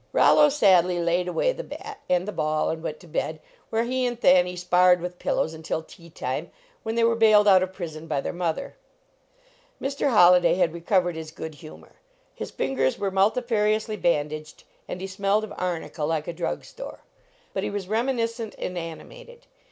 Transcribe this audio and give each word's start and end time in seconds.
Rollo 0.13 0.49
sadly 0.49 0.97
laid 0.99 1.27
away 1.27 1.51
the 1.53 1.63
bat 1.63 1.99
and 2.09 2.27
the 2.27 2.31
ball 2.31 2.71
and 2.71 2.81
went 2.81 2.99
to 3.01 3.07
bed, 3.07 3.39
where 3.69 3.83
he 3.83 4.03
and 4.07 4.19
Thanny 4.19 4.55
sparred 4.55 4.99
with 4.99 5.19
pillows 5.19 5.53
until 5.53 5.83
tea 5.83 6.09
time, 6.09 6.49
when 6.81 6.95
they 6.95 7.03
were 7.03 7.15
bailed 7.15 7.47
out 7.47 7.61
of 7.61 7.71
prison 7.71 8.07
by 8.07 8.19
their 8.19 8.33
mother. 8.33 8.77
Mr. 9.79 10.09
Holliday 10.09 10.55
had 10.55 10.73
recovered 10.73 11.15
his 11.15 11.29
good 11.29 11.53
humor. 11.53 11.97
His 12.33 12.49
fingers 12.49 12.97
were 12.97 13.11
multifariously 13.11 13.95
bandaged 13.97 14.63
and 14.87 14.99
he 14.99 15.05
smelled 15.05 15.43
of 15.43 15.53
arnica 15.55 16.03
like 16.03 16.27
a 16.27 16.33
drug 16.33 16.65
store. 16.65 17.01
But 17.53 17.61
he 17.61 17.69
was 17.69 17.87
reminiscent 17.87 18.55
and 18.57 18.79
animated. 18.79 19.45